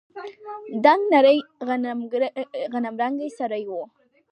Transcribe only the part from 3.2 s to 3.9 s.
سړى و.